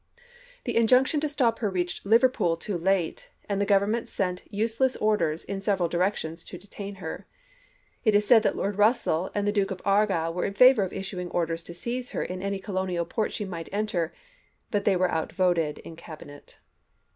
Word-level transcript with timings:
The 0.63 0.75
injunction 0.77 1.19
to 1.19 1.29
stop 1.29 1.59
her 1.59 1.69
reached 1.69 2.07
Liverpool 2.07 2.57
too 2.57 2.75
late, 2.75 3.29
and 3.47 3.61
the 3.61 3.67
Gov 3.67 3.81
ernment 3.83 4.07
sent 4.07 4.41
useless 4.51 4.95
orders 4.95 5.45
in 5.45 5.61
several 5.61 5.87
dii 5.87 5.99
ections 5.99 6.43
to 6.47 6.57
iDid.,p.355. 6.57 6.59
detain 6.61 6.95
her. 6.95 7.27
It 8.03 8.15
is 8.15 8.25
said 8.25 8.41
that 8.41 8.55
Lord 8.55 8.79
Russell 8.79 9.29
and 9.35 9.45
the 9.47 9.51
Duke 9.51 9.69
of 9.69 9.79
Argyll 9.85 10.33
were 10.33 10.45
in 10.45 10.55
favor 10.55 10.81
of 10.81 10.91
issuing 10.91 11.29
orders 11.29 11.61
to 11.61 11.75
seize 11.75 12.13
her 12.13 12.23
in 12.23 12.41
any 12.41 12.57
colonial 12.57 13.05
port 13.05 13.31
she 13.31 13.45
might 13.45 13.69
enter, 13.71 14.11
but 14.71 14.85
they 14.85 14.95
were 14.95 15.11
outvoted 15.11 15.77
in 15.77 15.95
Cabinet. 15.95 16.57